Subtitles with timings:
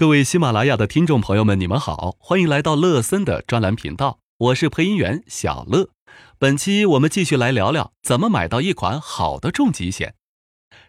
[0.00, 5.90] 各位喜马拉雅的听众朋友们，你们好，欢迎来到乐森的专栏频道，我是配音员小乐。
[6.38, 10.14] 本期我们继续来聊聊怎么买到一款好的重疾险。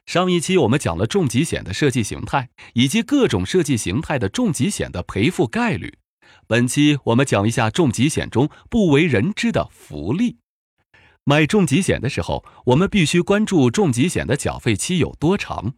[0.06, 5.98] 上一期我们讲了重疾险的设计形态，以及各种设计形态的重疾险的赔付概率。
[6.48, 10.38] 本期我们讲一下重疾险中不为人知的福利。
[11.26, 15.74] 买重疾险的时候，我们必须关注重疾险的缴费期有多长。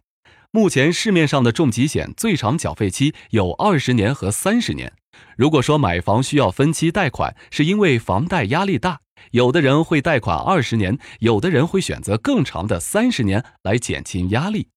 [0.56, 4.94] 目前市面上的重疾险最长缴费期有二十年和三十年。
[5.36, 9.00] 如果说买房需要分期贷款，是因为房贷压力大，
[9.32, 14.68] 有的人会贷款二十年，有的人会选择更长的三十年来减轻压力。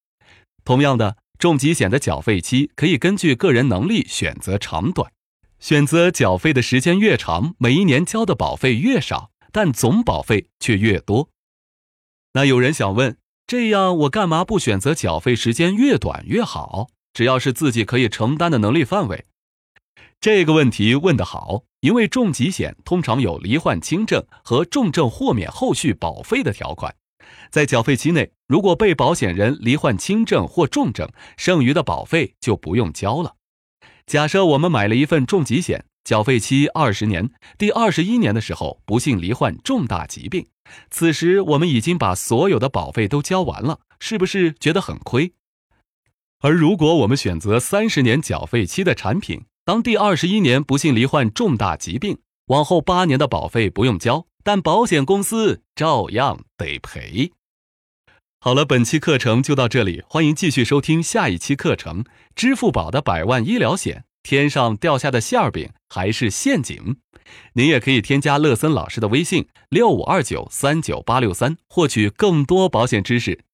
[0.64, 5.12] 同样的，重疾险的缴费期可以根据个人能力选择长短，
[5.60, 11.28] 选择缴费的时间越长，每一年交的保费越少，但总保费却越多。
[12.32, 13.18] 那有人想问？
[13.46, 16.88] 这样我干嘛不选择缴费时间越短越好？
[17.12, 19.24] 只要是自己可以承担的能力范围。
[20.20, 26.96] 这个问题问得好，因为重疾险通常有罹患轻症和重症豁免后续保费的条款，
[27.50, 33.36] 在缴费期内，如果被保险人罹患轻症或重症，剩余的保费就不用交了。
[34.06, 35.84] 假设我们买了一份重疾险。
[36.06, 40.46] 缴费期二十年，第二十一年的时候不幸罹患重大疾病，
[40.88, 45.32] 此时我们已经把所有的保费都交完了，是不是觉得很亏？
[46.38, 57.32] 而如果我们选择三十年缴费期的产品，当第二十一年不幸罹患重大疾病，往后八年的保费不用交，但保险公司照样得赔。
[58.38, 62.04] 好了，本期课程就到这里，欢迎继续收听下一期课程
[62.36, 64.04] 《支付宝的百万医疗险》。
[64.26, 66.96] 天上掉下的馅饼还是陷阱？
[67.52, 73.44] 您也可以添加乐森老师的微信六五二九三九八六三，获取更多保险知识。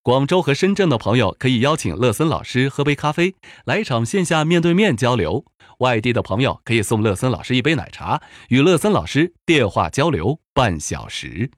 [0.00, 3.34] 广州和深圳的朋友可以邀请乐森老师喝杯咖啡，
[3.64, 5.44] 来一场线下面对面交流；
[5.78, 11.50] 外地的朋友可以送乐森老师一杯奶茶，与乐森老师电话交流半小时。